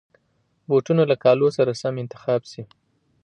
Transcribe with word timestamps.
بوټونه 0.67 1.03
له 1.11 1.15
کالي 1.23 1.47
سره 1.57 1.71
سم 1.81 1.93
انتخاب 2.03 2.41
شي. 2.51 2.61